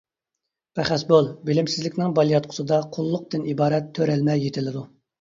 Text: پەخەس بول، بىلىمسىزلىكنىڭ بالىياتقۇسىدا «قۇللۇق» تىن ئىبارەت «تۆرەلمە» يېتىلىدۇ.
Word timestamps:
پەخەس 0.79 1.03
بول، 1.11 1.29
بىلىمسىزلىكنىڭ 1.51 2.17
بالىياتقۇسىدا 2.21 2.83
«قۇللۇق» 2.99 3.31
تىن 3.37 3.49
ئىبارەت 3.55 3.97
«تۆرەلمە» 4.01 4.43
يېتىلىدۇ. 4.47 4.89